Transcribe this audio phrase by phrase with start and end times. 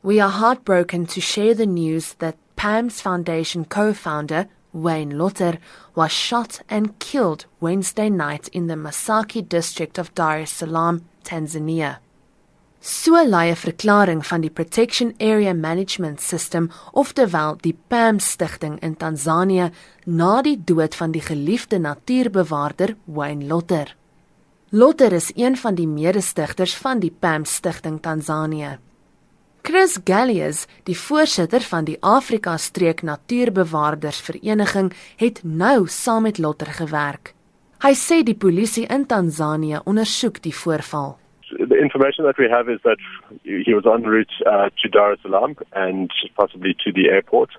[0.00, 5.58] We are heartbroken to share the news that PAMS Foundation co-founder Wayne Lotter
[5.96, 11.98] was shot and killed Wednesday night in the Masaki district of Dar es Salaam, Tanzania.
[12.80, 18.96] So lei 'n verklaring van die Protection Area Management System, oftewel die PAM stigting in
[18.96, 19.72] Tansanië,
[20.04, 23.96] na die dood van die geliefde natuurbewaarder Wayne Lotter.
[24.70, 28.78] Lotter is een van die mede-stigters van die PAM stigting Tansanië.
[29.68, 36.70] Chris Gallius, die voorsitter van die Afrika Streek Natuurbewaarders Vereniging, het nou saam met Lotter
[36.78, 37.34] gewerk.
[37.84, 41.18] Hy sê die polisie in Tansanië ondersoek die voorval.
[41.50, 42.96] The information that we have is that
[43.44, 47.52] he was en route uh, to Dar es Salaam and possibly to the airport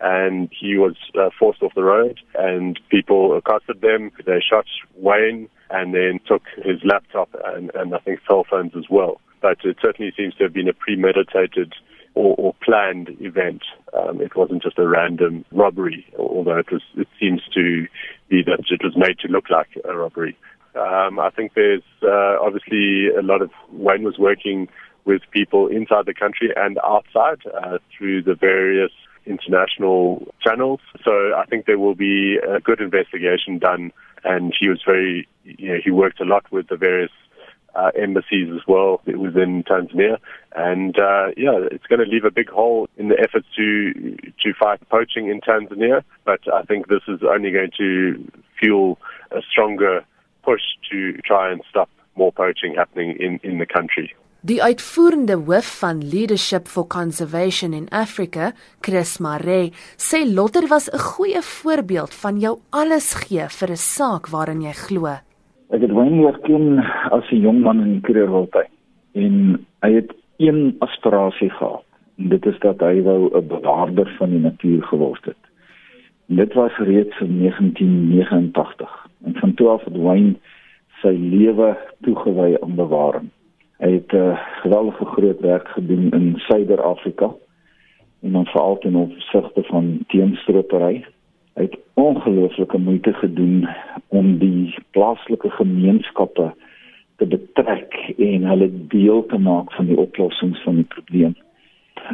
[0.00, 4.66] and he was uh, forced off the road and people accosted them they shot
[4.96, 9.58] Wayne and then took his laptop and, and I think cell phones as well but
[9.64, 11.74] it certainly seems to have been a premeditated
[12.14, 13.62] or, or planned event.
[13.92, 16.82] Um, it wasn't just a random robbery, although it was.
[16.96, 17.86] It seems to
[18.28, 20.36] be that it was made to look like a robbery.
[20.74, 24.68] Um, I think there's uh, obviously a lot of Wayne was working
[25.04, 28.92] with people inside the country and outside uh, through the various
[29.26, 30.80] international channels.
[31.04, 33.92] So I think there will be a good investigation done.
[34.24, 37.10] And he was very, you know, he worked a lot with the various
[37.74, 40.18] uh, embassies as well within Tanzania.
[40.54, 43.92] And uh, yeah, it's going to leave a big hole in the efforts to
[44.42, 46.02] to fight poaching in Tanzania.
[46.24, 48.98] But I think this is only going to fuel
[49.30, 50.04] a stronger
[50.42, 54.14] push to try and stop more poaching happening in in the country.
[54.44, 60.98] Die uitvoerende hoof van Leadership for Conservation in Africa, Chris Maree, sê Lotter was 'n
[60.98, 65.16] goeie voorbeeld van jou alles gee vir 'n saak waarin jy glo.
[65.72, 66.82] Ek het Wayne leer ken
[67.16, 68.68] as 'n jong man in die Kreerwiltuin
[69.14, 69.36] en
[69.80, 71.84] hy het een aspirasie gehad.
[72.18, 75.42] En dit is dat hy wou 'n bewaarder van die natuur geword het.
[76.28, 79.08] En dit was reeds in 1989.
[79.24, 80.34] En van toe af het Wayne
[81.00, 83.28] sy lewe toegewy aan bewaring.
[83.78, 87.30] Hy het 'n uh, geweldige groot werk gedoen in Suider-Afrika
[88.22, 91.04] en dan veral ten opsigte van teenstropery
[91.54, 93.68] het ongelooflike moeite gedoen
[94.08, 96.52] om die plaaslike gemeenskappe
[97.16, 101.36] te betrek en hulle deel te maak van die oplossings van die probleem.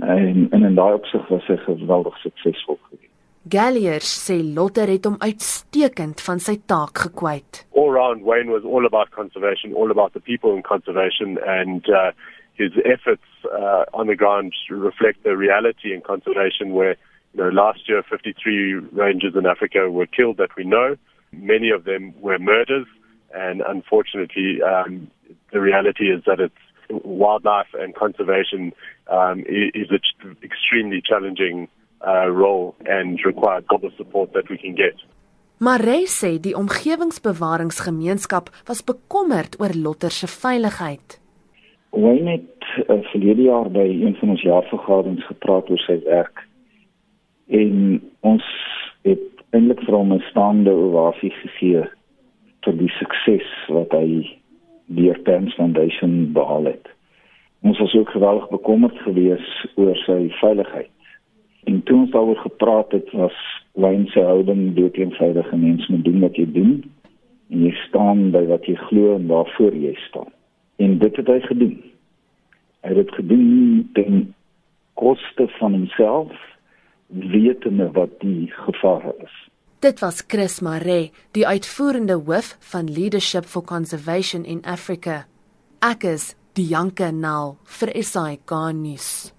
[0.00, 3.12] En, en in daai opsig was hy geweldig suksesvol geweest.
[3.48, 7.62] Galliers sê Lotter het hom uitstekend van sy taak gekwyt.
[7.78, 12.10] All round Wayne was all about conservation, all about the people in conservation and uh
[12.58, 16.96] his efforts uh on the ground reflect the reality in conservation where
[17.36, 20.96] know, last year, 53 rangers in Africa were killed that we know.
[21.32, 22.86] Many of them were murders,
[23.34, 25.10] and unfortunately, um,
[25.52, 26.54] the reality is that it's
[26.90, 28.72] wildlife and conservation
[29.08, 30.00] um, is an
[30.42, 31.68] extremely challenging
[32.06, 34.94] uh, role and requires all the support that we can get.
[35.58, 41.20] Maree sê die omgewingsbewaringsgemeenskap was bekommerd oor Lotter se veiligheid.
[41.96, 46.44] Wayne het uh, verlede jaar by een van ons jaarvergaderings gepraat oor sy werk
[47.46, 48.44] en ons
[49.02, 49.22] het
[49.54, 51.84] eintlik vir hom 'n staande ovasie gegee
[52.64, 54.38] vir die sukses wat hy
[54.86, 56.88] deur Pens Foundation behaal het.
[57.62, 60.90] Ons was ook geweldig bekommerd geweest oor sy veiligheid.
[61.64, 63.38] En toe ons daaroor gepraat het, was
[63.72, 66.84] Wayne se houding doeteenvoudig en mens moet doen wat jy doen
[67.50, 70.30] en jy staan by wat jy glo en waarvoor jy staan.
[70.76, 71.76] En dit het hy gedoen.
[72.80, 73.46] Hy het dit gedoen
[73.92, 74.34] ten
[74.94, 76.55] koste van homself
[77.06, 79.34] wetende wat die gevare is.
[79.78, 85.26] Dit was Chris Maree, die uitvoerende hoof van Leadership for Conservation in Africa.
[85.84, 89.35] Ek is Dianke Nal vir SAK nuus.